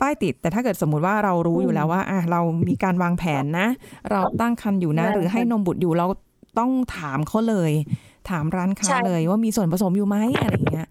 [0.00, 3.68] ป้ายติด แต่ถ้าเกิดสมมุติว่าเรารู้อยู่แล้วว่าอะเรามีการวางแผนนะ
[4.10, 6.06] เราตั้งครรภ์อยู่นะใช่หรือให้ค่ะนมบุตรอยู่เรา
[6.58, 7.72] ต้องถามเขาเลย
[8.30, 10.88] ถามร้านค้าใช่เลยว่ามีส่วนผสมอยู่ไหมอะไรอย่างเงี้ย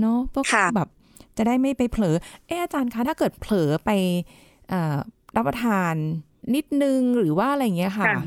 [0.00, 0.88] เนาะเพื่อค่ะแบบ
[1.36, 2.16] จะได้ไม่ไปเผลอ
[2.46, 3.90] เอออาจารย์คะถ้าเกิดเผลอไป
[4.68, 4.96] เอ่อ
[5.36, 5.94] รับประทาน
[6.54, 8.22] นิดนึงหรือว่าอะไรอย่างเงี้ยค่ะค่ะ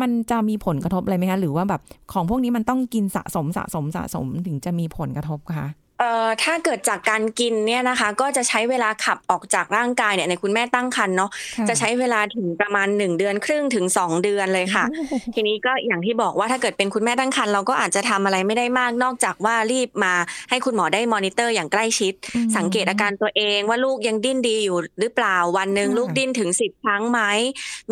[0.00, 1.80] มันจะมีผลกระทบอะไรไหมคะ หรือว่าแบบ
[2.12, 5.66] ของพวกนี้มันต้องกินสะสมสะสมสะสมถึงจะมีผลกระทบคะ
[6.00, 20.14] เอ่อถ้าเกิดจากการกินเนี่ยนะคะ ก็จะใช้เวลาขับออกจากร่างกายเนี่ยในคุณแม่ตั้งครรภ์เนาะค่จะใช้เวลาถึงประมาณ1เดือนครึ่งถึง 2 เดือนเลยค่ะโอ้โหทีนี้ก็อย่างที่บอกว่าถ้าเกิดเป็นคุณแม่ตั้งครรภ์เราก็อาจจะทำอะไรไม่ได้มากนอกจากว่ารีบมา
[20.50, 27.20] ให้คุณหมอได้มอนิเตอร์อย่างใกล้ชิดอืมสังเกตอาการตัวเองว่าลูกยังดิ้นดีอยู่หรือเปล่าวันหนึ่งค่ะลูกดิ้นถึง 10 ครั้งไหม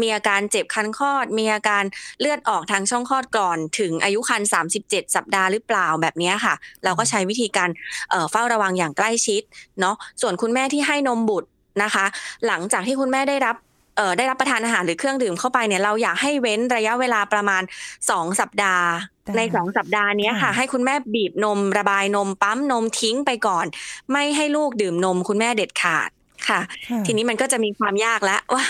[0.00, 1.84] มีอาการเจ็บคันคลอด มีอาการ
[2.20, 4.48] เลือดออกทางช่องคลอดก่อน ถึงอายุครรภ์
[4.80, 7.68] 37 สัปดาห์หรือเปล่าแบบเนี้ยค่ะ เราก็ใช้วิธีการ
[8.11, 9.43] เอ่อเฝ้าระวังอย่างใกล้ชิด
[9.81, 11.49] เนาะส่วนคุณแม่ที่ให้นมบุตร
[11.83, 12.07] นะคะ
[12.47, 13.57] หลังจากที่คุณแม่ได้รับ
[13.97, 17.62] เอ่อได้รับประทานอาหารหรือเครื่องดื่มเข้าไปเนี่ยเราอยากให้เว้นระยะเวลาประมาณ
[18.00, 18.87] 2 สัปดาห์
[19.25, 23.67] ได้ใน2สัปดาห์เนี้ยค่ะค่ะ ให้คุณแม่บีบนม ระบายนมปั๊มนมทิ้งไปก่อน
[24.12, 26.11] ไม่ให้ลูกดื่มนมคุณแม่เด็ดขาด
[26.49, 28.64] ค่ะค่ะ ทีนี้มันก็จะมีความยากแล้วว่า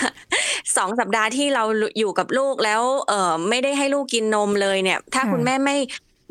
[0.77, 1.63] สองสัปดาห์ที่เรา
[1.99, 5.77] อยู่กับลูกแล้วเออไม่ได้ให้ลูกกินนมเลยเนี่ย ถ้าค่ะคุณแม่ไม่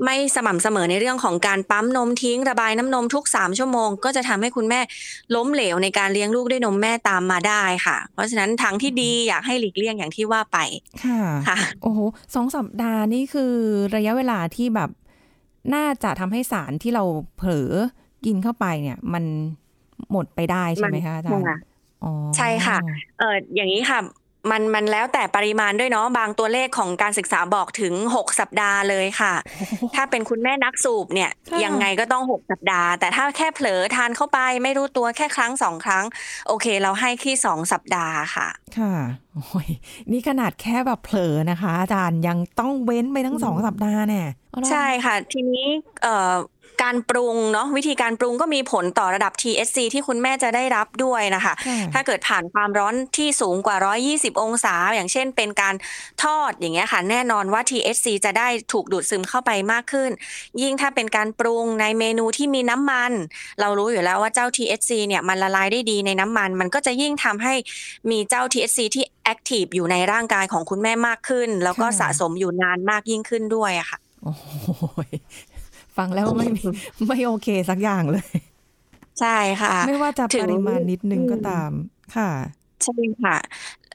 [0.04, 4.80] ไม่สม่ำเสมอในเรื่องของการปั๊มนมทิ้ง ระบายน้ำนมทุกสามชั่วโมง ก็จะทำให้คุณแม่
[5.34, 10.58] ล้มเหลวในการเลี้ยงลูกด้วยนมแม่ตามมาได้ค่ะ เพราะฉะนั้นทางที่ดีอยากให้หลีกเลี่ยงอย่างที่ว่าไป
[11.04, 11.98] ค่ะค่ะโอ้โห
[12.34, 13.52] สองสัปดาห์นี่คือ
[13.96, 14.90] ระยะเวลาที่แบบ
[15.74, 17.04] น่าจะทำให้สารที่เรา
[17.36, 17.70] เผลอ
[18.26, 19.24] กินเข้าไปเนี่ย มัน
[20.12, 21.58] หมดไปได้ใช่ไหมคะอาจารย์ค่ะ
[22.04, 22.78] อ๋อใช่ค่ะ
[23.18, 24.00] เอออย่างนี้ค่ะ
[24.50, 36.04] มันมันแล้วแต่ปริมาณด้วยเนาะบางตัวเลขของการศึกษาบอกถึง6สัปดาห์เลยค่ะโอ้โหถ้าเป็นคุณแม่นักสูบเนี่ยค่ะยังไงก็ต้อง6สัปดาห์ แต่ถ้าแค่เผลอทานเข้าไปไม่รู้ตัวแค่ครั้งสองครั้ง
[36.48, 38.94] โอเค เราให้ที่2สัปดาห์ค่ะ ค่ะ
[39.34, 39.68] โอ้ย
[40.10, 45.66] นี่ขนาดแค่แบบเผลอนะคะ อาจารย์ยังต้องเว้นไปทั้งสองสัปดาห์แน่เอาล่ะใช่ค่ะ ทีนี้
[46.02, 46.32] เอ่อ
[46.82, 53.76] การปรุงเนาะวิธีการปรุงก็มีผลต่อระดับ TSC ที่คุณแม่จะได้รับด้วยนะคะค่ะถ้าเกิดผ่านความร้อนที่สูงกว่า
[54.08, 55.74] 120 องศา อย่างเช่น เป็นการ
[56.22, 60.10] ทอดอย่างเงี้ยค่ะ แน่นอนว่า THC จะได้ถูกดูดซึมเข้าไปมากขึ้น
[60.62, 63.12] ยิ่งถ้าเป็นการปรุงในเมนูที่มีน้ำมัน
[63.60, 67.54] เรารู้อยู่แล้วว่าเจ้า THC เนี่ยมันละลายได้ดีในน้ำมัน มันก็จะยิ่งทำให้
[68.10, 74.46] มีเจ้า THC ที่แอคทีฟอยู่ในร่างกายของคุณแม่มากขึ้น แล้วก็ค่ะสะสมอยู่นานมากยิ่งขึ้นด้วยอะค่ะโอ้โห
[75.98, 76.64] ฟังแล้วไม่มี
[77.06, 78.26] ไม่โอเคสักอย่างเลย
[79.20, 81.70] ใช่ค่ะ ไม่ว่าจะถึปงริมาณนิดนึงก็ตาม
[82.16, 82.30] ค่ะ
[82.84, 83.36] ใช่ค่ะ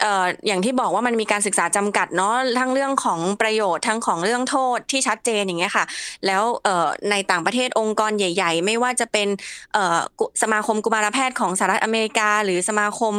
[0.01, 5.85] เอ่ออย่างที่บอกว่ามันมีการศึกษาจำกัดเนาะทั้งเรื่องของประโยชน์ทั้งของเรื่องโทษที่ชัดเจนอย่างเงี้ยค่ะ
[6.25, 9.27] แล้วเอ่อในต่างประเทศองค์กรใหญ่ ๆ ไม่ว่าจะเป็น
[9.73, 13.13] เอ่อกุสมาคมกุมารแพทย์ของสหรัฐอเมริกา หรือสมาคม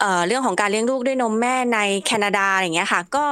[0.00, 3.24] เอ่อเรื่องของการเลี้ยงลูกด้วยนมแม่ในแคนาดาอย่างเงี้ยค่ะ ก็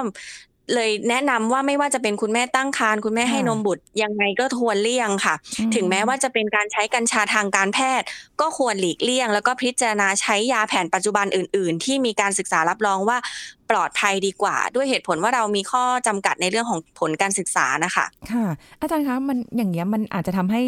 [0.75, 8.07] เลยแนะนำว่าไม่ว่าจะเป็นคุณแม่ตั้งครรภ์คุณแม่ให้นมบุตรยังไงก็ควรเลี่ยงค่ะอืมถึงแม้ว่าจะเป็นการใช้กัญชาทางการแพทย์
[8.41, 13.19] ก็ควรหลีกเลี่ยง แล้วก็พิจารณาใช้ยาแผนปัจจุบันอื่น ๆ ที่มีการศึกษารับรองว่า
[13.64, 18.47] ป ลอดภัยดีกว่า ด้วยเหตุผลว่าเรามีข้อจำกัดในเรื่องของผลการศึกษานะคะค่ะ
[18.81, 20.63] อาจารย์คะมันอย่างเงี้ยมันอาจจะทำให้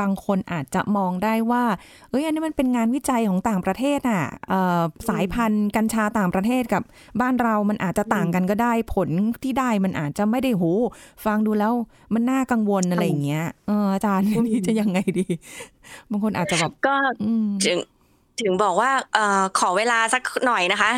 [0.00, 1.64] บางคนอาจจะมองได้ว่า
[2.10, 6.82] เอ้ยอันนี้มันเป็นงานวิจัยของต่างประเทศน่ะเอ่อสายพันธุ์กัญชาต่างประเทศกับ
[7.20, 9.08] บ้านเรามันอาจจะต่างกันก็ได้ ผล
[9.42, 10.64] ที่ได้มันอาจจะไม่ได้โห
[11.24, 11.72] ฟังดูแล้ว
[12.14, 15.26] มันน่ากังวลอะไรอย่างเงี้ยเอออาจารย์อืมนี่จะยังไงดี
[16.10, 17.78] บางคนอาจจะแบบก็อืมถึง
[18.42, 20.90] ถึงบอกว่าเอ่อขอเวลาสักหน่อยนะคะ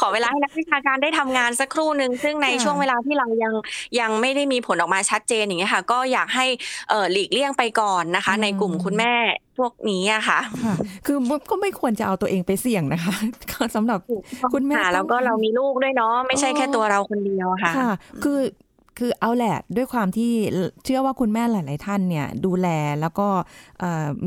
[0.00, 3.52] ขอเวลาให้นักวิชาการได้ทำงานสักครู่หนึ่งซึ่งในค่ะช่วงเวลาที่เรายัง
[4.00, 6.46] ยังไม่ได้มีผลออกมาชัดเจนอย่างเงี้ยค่ะ ก็อยากให้
[6.90, 9.14] เอ่อหลีกเลี่ยงไปก่อนนะคะ ในกลุ่มคุณแม่
[9.58, 10.74] พวกนี้อะค่ะค่ะ
[11.06, 11.16] คือ
[11.50, 13.14] ก็ไม่ควรจะเอาตัวเองไปเสี่ยงนะคะ
[13.50, 13.98] ก็สำหรับ
[14.52, 17.90] คุณแม่ค่ะต้องแล้วก็เรามีลูกด้วยเนาะไม่ใช่แค่ตัวเราคนเดียวอะค่ะค่ะ
[18.22, 18.38] คือ
[18.98, 20.32] คือเอาแหละด้วยความที่
[20.84, 22.68] เชื่อว่าคุณแม่หลาย ๆ ท่านเนี่ยดูแล
[23.00, 23.28] แล้วก็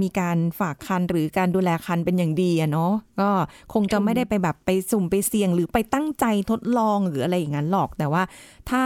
[0.01, 3.29] มีการฝากคันหรือการดูแลคันเป็นอย่างดีอะเนาะก็
[3.73, 8.23] คงจะไม่ได้ไปแบบไปสุ่มไปเสี่ยง หรือไปตั้งใจทดลองหรืออะไรอย่างนั้นหรอก แต่ว่า
[8.69, 8.83] ถ้า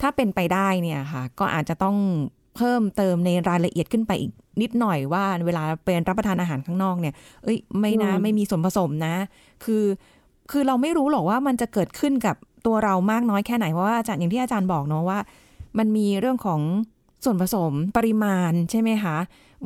[0.00, 1.96] ถ้าเป็นไปได้เนี่ยค่ะก็อาจจะต้อง
[2.56, 4.32] เพิ่มเติมในรายละเอียดขึ้นไปอีก
[4.62, 9.14] นิดหน่อยว่าเวลาเป็นรับประทานอาหารข้างนอกเนี่ย เอ้ยไม่นะไม่มีส่วนผสมนะ
[9.64, 9.84] คือ
[10.50, 15.18] คือเราไม่รู้หรอกว่ามันจะเกิดขึ้นกับ ตัวเรามากน้อยแค่ไหนเพราะว่าอาจารย์อย่างที่อาจารย์บอกเนาะว่า
[15.78, 16.60] มันมีเรื่องของ
[17.24, 19.16] ส่วนผสมปริมาณใช่ไหมคะ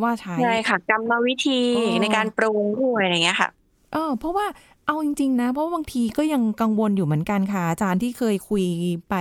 [0.03, 3.49] ว่าใช้ใช่ค่ะกรรมวิธีอ๋อในการปรุงด้วยอะไรเงี้ยค่ะ
[3.93, 4.47] เออเพราะว่า
[4.87, 8.65] เอาจริง ๆ นะ เพราะว่าบางทีก็ยังกังวลอยู่เหมือนกันค่ะอาจารย์ที่เคยคุย
[9.11, 9.15] ไป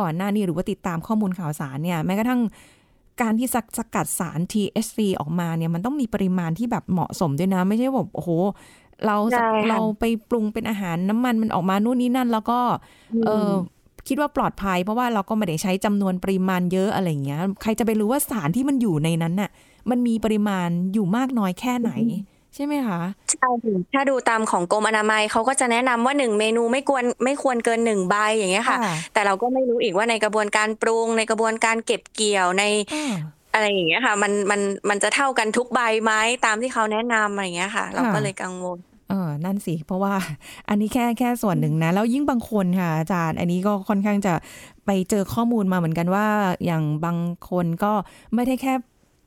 [0.00, 2.40] ก่อนหน้านี้หรือว่าติดตามข้อมูลข่าวสารเนี่ยแม้กระทั่ง
[3.20, 8.30] การที่สสกัดสาร THC ออกมาเนี่ยมันต้องมีปริมาณที่แบบเหมาะสมด้วยนะ ไม่ใช่แบบโอ้โห
[9.06, 12.58] เราใช่ค่ะเราไปปรุงเป็นอาหารน้ำมันมันออกมานู่นนี่นั่น แล้วก็
[13.26, 13.50] เออ
[14.08, 19.50] คิดว่าปลอดภัย เพราะว่าเราก็ไม่ได้ใช้จำนวนปริมาณเยอะอะไรอย่างเงี้ย ใครจะไปรู้ว่าสารที่มันอยู่ในนั้นน่ะ
[19.90, 21.92] มันมีปริมาณอยู่มากน้อยแค่ไหน
[22.54, 28.78] ใช่ไหมคะใช่ค่ะถ้าดูตามของกรมอนามัยเขาก็จะแนะนำว่าหนึ่งเมนูไม่ควรไม่ควรเกินหนึ่งใบอย่างเงี้ยค่ะ
[29.12, 33.14] แต่เราก็ไม่รู้อีกว่าในกระบวนการปรุงในกระบวนการเก็บเกี่ยวในอ่า
[33.54, 36.12] อะไรอย่างเงี้ยค่ะ มันมันมันจะเท่ากันทุกใบไหม
[36.46, 38.78] ตามที่เขาแนะนำอะไรอย่างเงี้ยค่ะ เราก็เลยกังวล
[39.10, 40.14] เออนั่นสิ เพราะว่า
[40.68, 44.34] อันนี้แค่แค่ส่วนหนึ่งนะ แล้วยิ่งบางคนค่ะอาจารย์ อันนี้ก็ค่อนข้างจะ
[44.86, 46.26] ไปเจอข้อมูลมาเหมือนกันว่า
[46.66, 47.18] อย่างบาง
[47.50, 47.92] คนก็
[48.34, 48.72] ไม่ได้แค่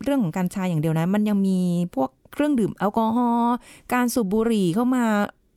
[0.04, 1.60] เรื่องของกัญชาอย่างเดียวนะ มันยังมี
[1.96, 3.56] พวกเครื่องดื่มแอลกอฮอล์
[3.93, 5.06] การสูบบุหรี่เข้ามา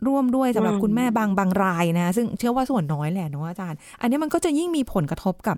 [0.07, 5.57] ร่วมด้วยสำหรับอืมคุณแม่บางบางรายนะ ซึ่งเชื่อว่าส่วนน้อยแหละเนาะอาจารย์ อันนี้มันก็จะยิ่งมีผลกระทบกับ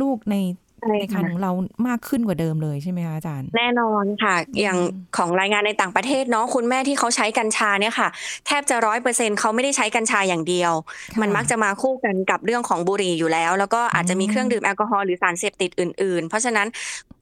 [0.00, 0.36] ลูกใน
[0.80, 1.52] ใช่ในครรภ์ค่ะของเรา
[1.88, 8.08] มากขึ้นกว่าเดิมเลยใช่ไหมคะอาจารย์ แน่นอนค่ะ อย่างอืมของรายงานในต่างประเทศเนาะคุณแม่ที่เขาใช้กัญชาเนี่ยค่ะ
[8.46, 10.72] แทบจะร้อยเปอร์เซ็นเขาไม่ได้ใช้กัญชาอย่างเดียว
[11.12, 17.17] ค่ะมันมักจะมาคู่กันกับเรื่องของบุหรี่อยู่แล้ว แล้วก็อาจจะมีอืมเครื่องดื่มแอลกอฮอล์หรือสารเสพติดอื่น ๆ เพราะฉะนั้นเอ่อ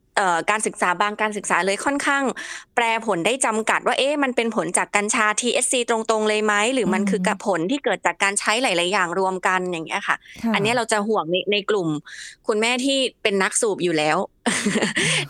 [0.51, 2.25] การศึกษาบางการศึกษาเลยค่อนข้าง
[2.75, 11.89] แปลผลได้จำกัดว่าเอ๊ะมันเป็นผลจากกัญชา THC ตรงๆเลยไหมหรือมันคือกับผลที่เกิดจากการใช้หลาย ๆ อย่างรวมกันอย่างเงี้ยค่ะค่ะอันเนี้ยเราจะห่วงในในกลุ่ม
[12.47, 14.17] คุณแม่ที่เป็นนักสูบอยู่แล้ว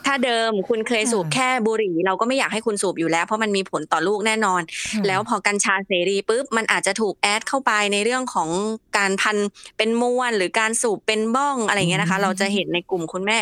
[0.04, 4.60] ถ้าเดิมคุณเคยสูบค่ะแค่บุหรี่ เราก็ไม่อยากให้คุณสูบอยู่แล้ว เพราะมันมีผลต่อลูกแน่นอน
[4.92, 8.48] ค่ะแล้วพอกัญชาเสรีปุ๊บมันอาจจะถูกแอดเข้าไปในเรื่องของ
[8.96, 9.36] การพัน
[9.78, 13.38] เป็นมวนหรือการสูบเป็นบ้องอะไรเงี้ยนะคะอืมเราจะเห็นในกลุ่มคุณแม่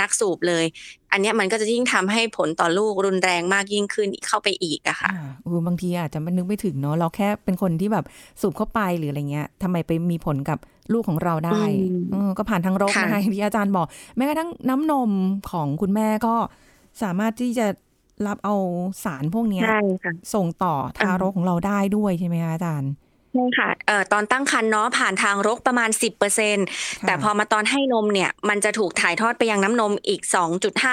[0.00, 0.64] นักสูบเลย
[1.16, 8.04] อันเนี้ยมันก็จะยิ่งทำให้ผลต่อลูกรุนแรงมากยิ่งขึ้นเข้าไปอีกอะค่ะอ่าอูบางทีอาจจะมันนึกไม่ถึงเนาะเราแค่เป็นคนที่แบบ
[8.40, 10.58] สูบเข้าไปหรืออะไรเงี้ยทำไมไปมีผลกับ
[10.92, 15.10] ลูกของเราได้อืมเออก็ผ่านทางรกค่ะนะคะอย่างที่อาจารย์บอกแม้กระทั่งน้ำนม
[15.50, 16.34] ของคุณแม่ก็
[17.02, 17.66] สามารถที่จะ
[18.26, 18.56] รับเอา
[19.04, 25.90] สารพวกเนี้ยใช่ค่ะส่งต่อทารกของเราได้ด้วยใช่ไหมคะอาจารย์ใช่ค่ะเอ่อตอนตั้งครรภ์เนาะผ่านทางรกประมาณ
[26.46, 30.20] 10%แต่พอมาตอนให้นมเนี่ย มันจะถูกถ่ายทอดไปยังน้ำนมอีก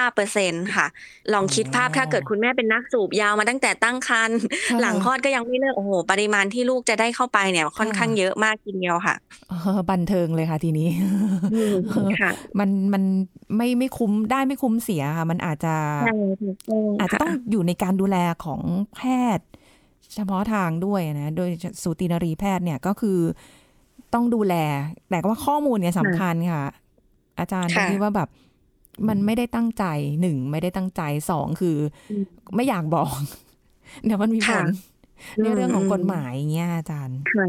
[0.01, 0.87] 2.5%ค่ะ
[1.33, 4.37] ลองคิดภาพอ๋อถ้าเกิดคุณแม่เป็นนักสูบยาวมาตั้งแต่ตั้งครรภ์
[4.69, 9.15] ค่ะหลังคลอดก็ยังไม่เลิกโอ้โหปริมาณที่ลูกจะได้เข้าไปเนี่ยค่อนข้างเยอะมากทีเดียวค่ะ
[9.49, 10.87] เออบันเทิงเลยค่ะทีนี้
[12.21, 13.03] ค่ะมันมัน
[13.57, 15.75] ไม่ไม่คุ้มได้ไม่คุ้มเสียค่ะ มันอาจจะ
[16.05, 18.61] ใช่ถูกต้องอาจจะต้องค่อยู่ในการดูแลของ
[18.97, 19.01] แพ
[19.37, 19.47] ทย์
[20.15, 21.49] เฉพาะทางด้วยนะ โดย
[21.83, 23.19] สูตินรีแพทย์เนี่ยก็คือ
[24.13, 24.55] ต้องดูแล
[25.09, 26.63] แต่ว่าข้อมูลเนี่ยสำคัญค่ะ
[27.39, 28.29] อาจารย์ค่ะคิดว่าแบบ
[29.07, 29.85] มันไม่ได้ตั้งใจ
[30.21, 31.77] หนึ่งไม่ได้ตั้งใจสองคือ
[32.09, 33.11] อมไม่อยากบอก
[34.05, 34.65] เดี๋ยวมันมีผค่ะล
[35.41, 37.45] ในเรื่องของอืมกฎหมายอย่างเงี้ยอาจารย์ค่ะ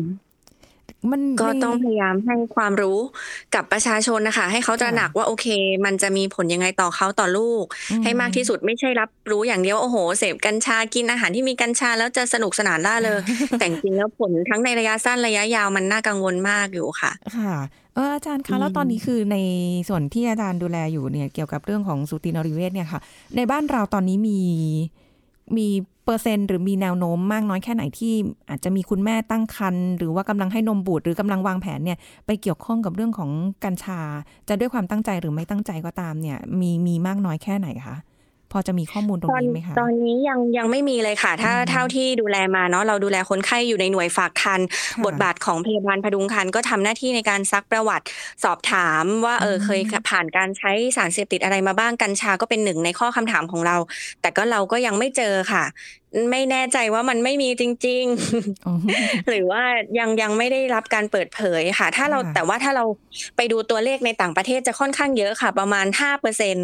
[1.13, 2.99] มันก็ไม่ต้องพยายามให้ความรู้
[3.55, 5.47] กับประชาชนนะคะ ให้เขาตระหนักว่าโอเค
[5.85, 13.19] มันจะมีผลยังไงต่อเขาต่อลูกอืให้มากที่สุดไม่ใช่รับรู้อย่างเดียวโอ้โหเสพกัญชากินอาหารที่มีกัญชาแล้วจะสนุกสนานล่าเลย
[13.59, 17.57] แต่จริงๆแล้วผลทั้งในระยะสั้นระยะยาวมันน่ากังวลมากอยู่ค่ะค่ะ
[17.95, 19.37] เอออาจารย์อืคะมแล้วตอนนี้คือใน
[19.89, 23.01] ส่วนที่อาจารย์ดูแลอยู่เนี่ยเกี่ยวกับเรื่องของสูตินรีเวชเนี่ยค่ะ
[23.37, 24.41] ในบ้านเราตอนนี้มี
[25.57, 25.69] มี
[26.05, 28.15] เปอร์เซ็นต์หรือมีแนวโน้มมากน้อยแค่ไหนที่
[28.49, 33.31] อาจจะมีคุณแม่ตั้งครรภ์หรือว่ากำลังให้นมบุตรหรือกำลังวางแผนเนี่ยไปเกี่ยวข้องกับเรื่องของ
[33.65, 34.01] กัญชา
[34.49, 37.97] จะด้วยความตั้งใจหรือไม่ตั้งใจก็ตามเนี่ยมีมีมากน้อยแค่ไหนคะ
[38.53, 48.05] พอจะมีข้อมูลตรงตอนนี้ไหมคะตอนนี้ยังยังไม่มีเลยค่ะ ถ้าอืมเท่าที่ดูแลมาเนาะเราดูแลคนไข้อยู่ในหน่วยฝากคันค่ะบทบาทของพยาบาลพดุงครรภ์ก็ทำหน้าที่ในการซักประวัติ
[48.45, 49.81] สอบถามว่าเอออืมเคย
[50.11, 53.77] ผ่านการใช้สารเสพติดอะไรมาบ้างกัญชาก็เป็นหนึ่งในข้อคำถามของเรา
[54.21, 55.65] แต่ก็เราก็ยังไม่เจอค่ะ
[56.31, 58.75] ไม่แน่ใจว่ามันไม่มีจริงๆอ๋อ
[59.29, 59.63] หรือว่า
[59.99, 62.85] ยังยังไม่ได้รับการเปิดเผยค่ะ ถ้าเราค่ะแต่ว่าถ้าเรา
[63.37, 66.57] ไปดูตัวเลขในต่างประเทศจะค่อนข้างเยอะค่ะ ประมาณ5%เปอร์เซ็น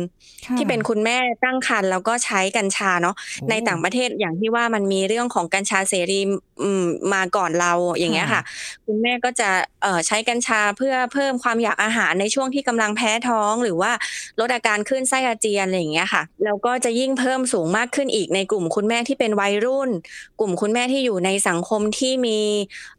[0.47, 6.21] ค่ะที่เป็นคุณแม่ตั้งครรภ์แล้วก็ใช้กัญชาเนาะโอ้ในต่างประเทศอย่างที่ว่ามันมีเรื่องของกัญชาเสรี
[6.63, 6.85] อืม
[7.15, 8.43] มาก่อนเราอย่างเงี้ยค่ะค่ะ
[8.87, 9.51] คุณแม่ก็จะ
[9.83, 13.93] เอ่อใช้กัญชาเพื่อเพิ่มความอยากอาหารในช่วงที่กำลังแพ้ท้อง หรือว่า
[14.41, 19.91] ลดอาการคลื่นไส้อาเจียนอะไรอย่างเงี้ยค่ะแล้วก็จะยิ่งเพิ่มสูงมากขึ้นอีกในกลุ่มคุณแม่ที่เป็นวัยรุ่น
[20.41, 22.39] กลุ่มคุณแม่ที่อยู่ในสังคมที่มี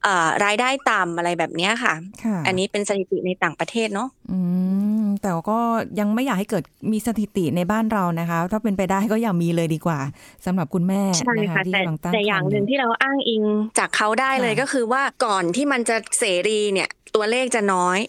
[0.04, 4.40] เอ่อรายได้ต่ำอะไรแบบเนี้ยค่ะค่ะ อันนี้เป็นสถิติในต่างประเทศเนาะอื
[5.04, 5.60] มแต่ก็
[6.00, 10.00] ยังไม่อยากให้เกิดมีสถิติในบ้านเรานะคะ ถ้าเป็นไปได้ก็อย่ามีเลยดีกว่า
[10.46, 13.44] สำหรับคุณแม่ใช่นะคะค่ะที่แต่กำลังตั้งแต่อย่างครรภ์หนึ่งที่เราอ้างอิง
[13.80, 18.00] จากเขาได้เลยค่ะก็คือว่าก่อนที่มันจะเสรีเนี่ยตัวเลขจะน้อย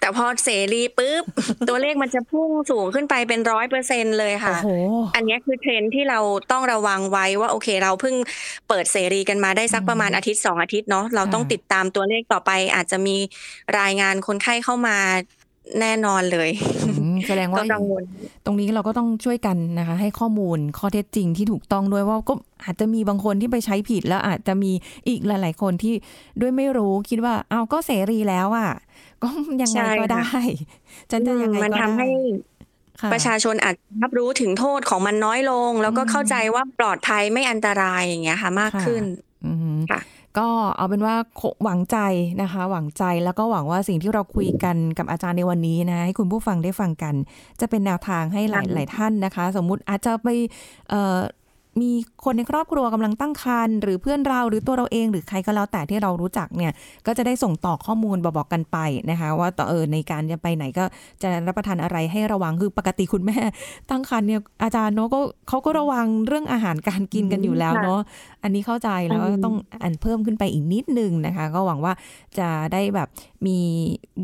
[0.00, 1.22] แต่พอเสรีปุ๊บ
[1.68, 4.68] ตัวเลขมันจะพุ่งสูงขึ้นไปเป็นร้อยเปอร์เซ็นเลยค่ะโอ้โห
[5.16, 6.20] อันเนี้ยคือเทรนด์ที่เรา
[6.52, 8.14] ต้องระวังไว้ว่าโอเค เราเพิ่ง
[8.68, 13.16] เปิดเสรีกันมาได้สักอืมประมาณอาทิตย์สองอาทิตย์เนาะเราค่ะต้องติดตามตัวเลขต่อไป อาจจะมี
[13.80, 14.96] รายงานคนไข้เข้ามา
[15.80, 16.50] แน่นอนเลย
[16.84, 18.02] อืมแสดงก็ว่ากังวล
[18.44, 22.34] ตรงนี้เราก็ต้องช่วยกันนะคะ ให้ข้อมูลข้อเท็จจริงที่ถูกต้องด้วยว่าก็
[22.64, 24.72] อาจจะมีบางคนที่ไปใช้ผิดแล้วอาจจะมี
[25.08, 25.94] อีกหลาย ๆ คนที่
[26.40, 28.70] ด้วยไม่รู้คิดว่าเอาวก็เสรีแล้วอะ
[29.22, 29.28] ก็
[29.62, 30.26] ยังไงใช่ก็ค่ะได้
[31.10, 32.08] ฉันจะยังไงมันก็ทำได้ให้
[33.00, 39.02] ค่ะประชาชนอาจรับรู้ถึงโทษของมันน้อยลง แล้วก็อืมเข้าใจว่าปลอดภัยไม่อันตรายอย่างเงี้ยค่ะมากค่ะขึ้น
[39.46, 40.00] อืมค่ะ
[40.38, 41.14] ก็เอาเป็นว่า
[41.64, 41.98] หวังใจ
[42.42, 47.14] นะคะ หวังใจแล้วก็หวังว่าสิ่งที่เราคุยกันกับอาจารย์ในวันนี้นะให้คุณผู้ฟังได้ฟังกัน
[47.60, 50.28] จะเป็นแนวทางให้หลายหลายท่านนะคะ สมมุติอาจจะไป
[51.82, 51.92] มี
[52.24, 56.72] คนในครอบครัวกำลังตั้งครรภ์หรือเพื่อนเราหรือตัวเราเองหรือใครก็แล้วแต่ที่เรารู้จักเนี่ย
[57.06, 58.78] ก็จะได้ส่งต่อข้อมูลบอกกันไป
[59.10, 60.84] นะคะ ว่าต่อเออในการจะไปไหนก็
[61.22, 63.38] จะรับประทานอะไรให้ระวังคือปกติคุณแม่
[63.90, 68.00] ตั้งครรภ์เนี่ยอาจารย์เนาะก็เขาก็ระวังเรื่องอาหารการกินกันอยู่แล้วเนาะ
[68.42, 71.92] อันนี้เข้าใจแล้วก็ต้องอันเพิ่มขึ้นไปอีกนิดนึงนะคะ ก็หวังว่า
[72.38, 73.08] จะได้แบบ
[73.46, 73.58] มี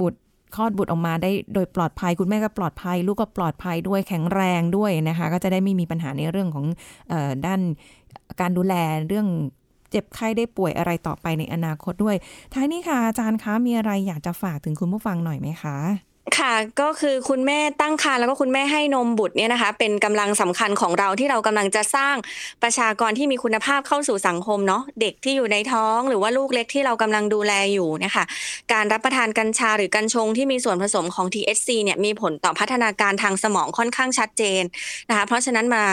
[0.00, 0.20] บุตร
[0.56, 6.66] คลอดบุตรออกมาได้โดยปลอดภัย คุณแม่ก็ปลอดภัย ลูกก็ปลอดภัยด้วยแข็งแรงด้วยนะคะ ก็จะได้ไม่มีปัญหาในเรื่องของ
[7.12, 7.60] ออด้าน
[8.40, 8.74] การดูแล
[9.08, 9.26] เรื่อง
[9.90, 12.16] เจ็บไข้ได้ป่วยอะไรต่อไปในอนาคตด้วย
[12.54, 15.76] ท้ายนี้ค่ะอาจารย์คะมีอะไรอยากจะฝากถึงคุณผู้ฟังหน่อยไหมคะ
[16.38, 22.16] ค่ะก็คือคุณแม่ตั้งครรภ์แล้วก็คุณแม่ให้นมบุตรเนี่ยนะคะ เป็นกำลังสำคัญของเราที่เรากำลังจะสร้าง
[22.62, 28.24] ประชากรที่มีคุณภาพเข้าสู่สังคมเนาะเด็กที่อยู่ในท้องหรือว่าลูกเล็กที่เรากำลังดูแลอยู่นะคะ
[28.72, 34.62] การรับประทานกัญชาหรือกัญชงที่มีส่วนผสมของ THC เนี่ยมีผลต่อพัฒนาการทางสมองค่อนข้างชัดเจน
[35.08, 35.84] นะคะเพราะฉะนั้นมา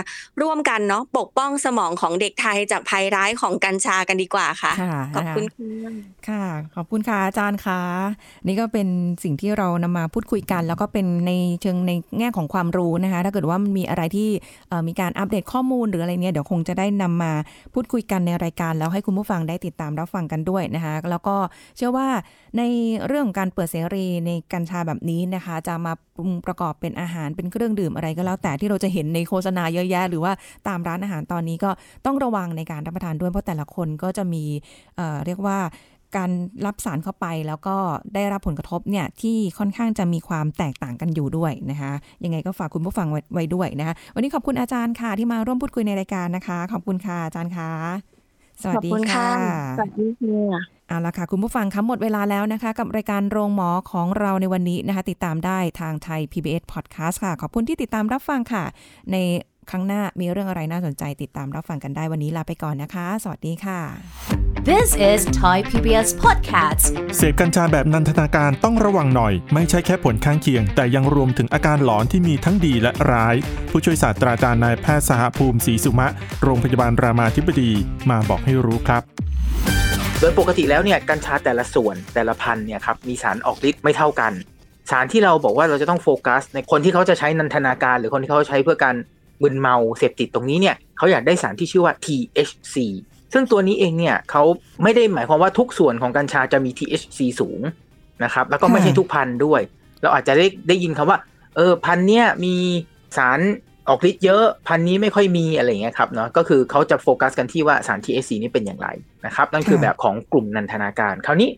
[0.42, 4.72] ร่วมกันเนาะปกป้องสมองของเด็กไทยจากภัยร้ายของกัญชากันดีกว่าค่ะ
[5.16, 5.46] ขอบคุณ
[6.28, 6.44] ค่ะ
[6.76, 7.80] ขอบคุณค่ะอาจารย์คะ
[8.48, 8.88] นี่ก็เป็น
[9.24, 11.32] สิ่งที่เรานำมาพูดคุยกัน แล้วก็เป็นใน
[11.62, 14.30] เชิงในแง่ของความรู้นะคะ ถ้าเกิดว่ามันมีอะไรที่
[14.88, 17.34] มีการอัปเดตข้อมูลหรืออะไรเนี่ยเดี๋ยวคงจะได้นำมา
[17.74, 21.36] พูดคุยกันในรายการ แล้วให้คุณผู้ฟังได้ติดตามรับฟังกันด้วยนะคะ แล้วก็
[21.78, 22.08] เชื่อว่า
[22.58, 22.62] ใน
[23.08, 30.34] เรื่องของการเปิดเสรีในกัญชาแบบนี้นะคะ จะมาปรุงประกอบเป็นอาหารเป็นเครื่องดื่มอะไรก็แล้วแต่ที่เราจะเห็นในโฆษณาเยอะแยะ หรือว่า
[30.68, 31.72] ตามร้านอาหารตอนนี้ก็
[32.06, 34.44] ต้องระวังในการรับประทานด้วยเพราะแต่ละคนก็จะมี
[34.98, 35.58] เเรียกว่า
[36.18, 36.30] การ
[36.66, 37.76] รับสารเข้าไปแล้วก็
[38.16, 41.92] ได้รับผลกระทบเนี่ยที่ค่อนข้างจะมีความแตกต่างกันอยู่ด้วยนะคะ
[42.24, 47.70] ยังไงก็ฝากคุณผู้ฟังไว้ด้วยนะคะวันนี้ขอบคุณอาจารย์ค่ะที่มาร่วมพูดคุยในรายการนะคะ ขอบคุณค่ะอาจารย์ค่ะ
[48.62, 49.30] สวัสดีค่ะ
[49.78, 58.64] สวัสดีค่ะเอาละค่ะ คุณผู้ฟังคะหมดเวลาแล้วนะคะ กับรายการโรงหมอของเราในวันนี้นะคะ ติดตามได้ทางไทย PBS Podcast ค่ะ ขอบคุณที่ติดตามรับฟังค่ะ
[59.12, 59.18] ใน
[59.70, 66.86] ครั้งหน้ามีเรื่องอะไรน่าสนใจติดตามรับฟังกันได้วันนี้ลาไปก่อนนะคะ สวัสดีค่ะ This is Thai PBS Podcast
[67.18, 73.36] เสพกัญชาแบบนันทนาการต้องระวังหน่อย ไม่ใช่แค่ผลข้างเคียง แต่ยังรวมถึงอาการหลอนที่มีทั้งดีและร้าย
[73.70, 76.08] ผู้ช่วยศาสตราจารย์นายแพทย์สหภูมิศรีสุมะ
[76.44, 77.72] โรงพยาบาลรามาธิบดี
[78.10, 79.02] มาบอกให้รู้ครับ
[80.20, 84.34] โดยปกติแล้วเนี่ยกัญชาแต่ละส่วนแต่ละพันเนี่ยครับมีสารออกฤทธิ์ไม่เท่ากัน
[84.92, 88.96] สารที่เราบอกว่าเราจะต้องโฟกัส ในคนที่เขาจะใช้นันทนาการ หรือคนที่เขาใช้เพื่อการ
[89.44, 92.76] มึนเมาเสพติดตรงนี้เนี่ยเขาอยากได้สารที่ชื่อว่า THC
[93.34, 94.44] ซึ่งตัวนี้เองเนี่ยเขา
[94.84, 97.60] ไม่ได้หมายความว่าทุกส่วนของกัญชาจะมี THC สูง
[98.24, 99.62] นะครับ แล้วก็ไม่ใช่ทุกพันธุ์ด้วย
[100.02, 101.18] เราอาจจะได้ได้ยินคำว่า
[101.56, 102.56] เออพันธุ์เนี้ยมี
[103.18, 103.40] สาร
[103.90, 108.88] ออกฤทธิ์เยอะพันนี้ไม่ค่อยมีอะไรเงี้ยครับเนาะก็คือเขาจะโฟกัสกันที่ว่าสาร THC นี่เป็นอย่างไร
[109.26, 111.50] นะครับ นั่นคือแบบของกลุ่มนันทนาการ คราวนี้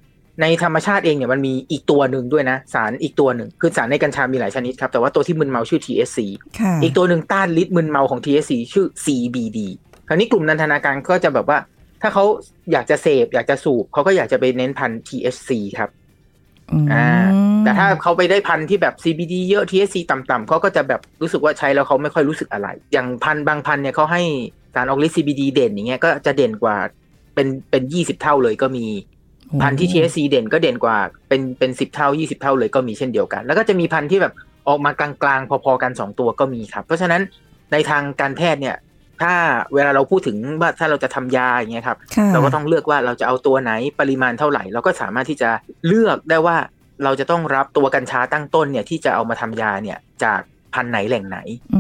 [0.42, 6.20] ในธรรมชาติเองเนี่ยมันมีอีกตัวหนึ่งด้วยนะ สารอีกตัวหนึ่ง คือสารในกัญชามีหลายชนิดครับ แต่ว่าตัวที่มึนเมาชื่อ THC
[6.84, 9.60] อีกตัวหนึ่งต้านฤทธิ์มึนเมาของ THC ชื่อ CBD
[10.08, 11.58] คราวนี้กลุ่มนันทนาการก็จะแบบว่า
[12.02, 12.24] ถ้าเขา
[12.72, 15.90] อยากจะเสพ อยากจะสูบเขาก็อยากจะไปเน้นพัน THC ครับ
[16.94, 17.08] อ่า
[17.64, 24.24] แต่ถ้าเขาไปได้พันที่แบบ CBD เยอะ THC ต่ำๆเขาก็จะแบบรู้สึกว่าใช้แล้วเขาไม่ค่อยรู้สึกอะไร อย่างพันบางพันเนี่ยเขาให้
[24.74, 26.78] สารออกฤทธิ์ CBD เด่นอย่างเงี้ยก็จะเด่นกว่า
[27.36, 28.86] เป็นเป็นยี่สิบเท่าเลยก็มี
[29.62, 34.34] พันธุ์ที่ THC เด่นก็เด่นกว่าเป็นเป็นสิบเท่ายี่สิบเท่าเลยก็มีเช่นเดียวกัน แล้วก็จะมีพันธุ์ที่แบบ
[34.68, 37.22] ออกมากลางๆ พอๆกันสองตัวก็มีครับ เพราะฉะนั้น
[37.72, 38.76] ในทางการแพทย์เนี่ย
[39.22, 39.34] ถ้า
[39.74, 41.98] เวลาเราพูดถึงว่าถ้าเราจะทำยาอย่างเงี้ยครับ
[42.34, 45.50] เราก็ต้องเลือกว่าเราจะเอาตัวไหนปริมาณเท่าไหร่ เราก็สามารถที่จะ
[45.88, 46.58] เลือกได้ว่า
[47.04, 50.40] เราจะต้องรับตัวกัญชาตั้งต้นเนี่ยที่จะเอามาทำยาเนี่ยจาก
[50.74, 51.38] พันธุ์ไหนแหล่งไหน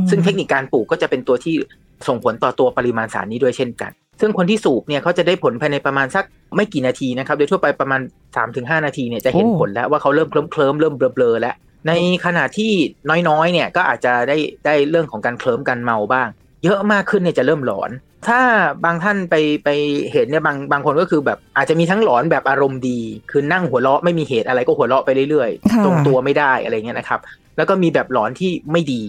[0.09, 1.55] ซึ่งเทคนิคการปลูกก็จะเป็นตัวที่
[2.07, 8.01] ส่งผลต่อตัวปริมาณสารนี้ด้วยเช่นกัน ซึ่งคนที่สูบเนี่ยเขาจะได้ผลภายในประมาณสักไม่กี่นาทีนะครับโดยทั่วไปประมาณ
[8.43, 11.55] 3-5 นาทีเนี่ยจะเห็นผลแล้วว่าเขาเริ่มเคลิ้มเคลิ้มเริ่มเบลอๆแล้ว
[11.87, 11.91] ใน
[12.25, 12.71] ขณะที่
[13.29, 16.27] น้อยๆเนี่ยก็อาจจะได้ได้เรื่องของการเคลิ้มกันเมาบ้าง
[16.65, 17.91] เยอะมากขึ้นเนี่ยจะเริ่มหลอน
[18.27, 18.39] ถ้า
[18.85, 19.69] บางท่านไปไป
[20.11, 22.99] เห็นเนี่ยบางบางคนก็คือแบบอาจจะมีทั้งหลอนแบบอารมณ์ดี
[23.31, 27.19] คือนั่งหัวเราะไม่มีเหตุอะไรก็หัวเราะไปเรื่อยๆ ตรงตัวไม่ได้อะไรเงี้ยนะครับ
[27.57, 29.01] แล้วก็มีแบบหลอนที่ไม่ดี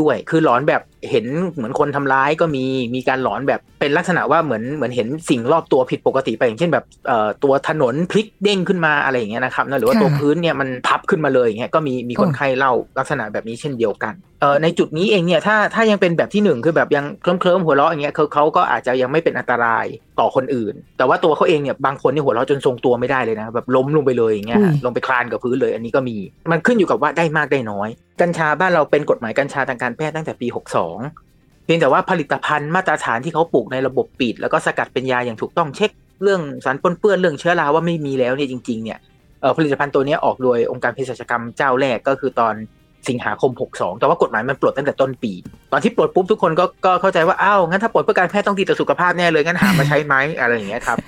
[0.00, 19.84] ด้วย คือหลอนแบบเห็นเหมือนคนทำร้ายก็มี มีการหลอนแบบเป็นลักษณะว่าเหมือนเหมือนเห็นสิ่งรอบตัวผิดปกติไปอย่างเช่นแบบเอ่อตัวถนนพลิกเด้งขึ้นมาอะไรอย่างเงี้ยนะครับหรือว่าตัวพื้นเนี่ยมันพับขึ้นมาเลยอย่างเงี้ยก็มีมีคนไข้เล่าลักษณะแบบนี้เช่นเดียวกัน เอ่อในจุดนี้เองเนี่ยถ้าถ้ายังเป็นแบบที่หนึ่งคือแบบยังเคลิ้มเคลิ้มหัวเราะอย่างเงี้ยเขาเขาก็อาจจะยังไม่เป็นอันตราย
[20.20, 26.16] ต่อคนอื่น แต่ว่าตัวเขาเองเนี่ยบางคนนี่หัวเราะจนทรงตัวไม่ได้เลยนะแบบล้มลงไปเลยอย่างเงี้ยลงไปคลานกับพื้นเลย อันนี้ก็มี
[26.52, 27.88] มันขึ้นอยู่กับว่าได้มากได้น้อย
[28.20, 30.46] กัญชาบ้านเราเป็นกฎหมายกัญชาทางการแพทย์ตั้งแต่ปี
[31.06, 35.90] 62 เพียงแต่ว่าผลิตภัณฑ์มาตรฐานที่เขาปลูกในระบบปิด แล้วก็สกัดเป็นยาอย่างถูกต้องเช็ค
[36.22, 38.98] เรื่องสารปนเปื้อนเรื่องเชื้อราว่าไม่มีแล้วเนี่ยจริงๆเนี่ย
[39.40, 42.54] เอ่อผลิตภัณฑ์ตัวนี้ออกโดยองค์การเภสัชกรรมเจ้าแรกก็คือตอน
[43.08, 45.32] สิงหาคม 62 แต่ว่ากฎหมายมันปลดตั้งแต่ต้นปี
[45.72, 50.98] ตอนที่ปลดปุ๊บทุกคนก็ก็เข้าใจว่าอ้าวงั้นถ้าปลดเพื่อการแพทย์ต้องดีต่อสุขภาพแน่เลยงั้นหามาใช้ไหมอะไรอย่างเงี้ยครับ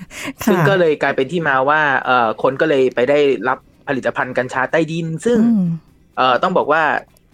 [0.47, 5.65] ซึ่งก็เลยกลายเป็นที่มาว่าเอ่อคนก็เลยไปได้รับผลิตภัณฑ์กัญชาใต้ดิน ซึ่งอืม
[6.17, 6.83] เอ่อต้องบอกว่า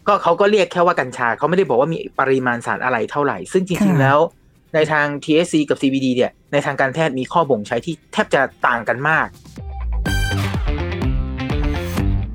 [0.08, 4.18] ก็เขาก็เรียกแค่ว่ากัญชาเขาไม่ได้บอกว่ามีปริมาณสารอะไรเท่าไหร่ ซึ่งจริงค่ะๆแล้ว
[4.74, 9.26] ในทาง THC กับ CBD เนี่ยในทางการแพทย์มีข้อบ่งใช้ที่แทบจะต่างกันมาก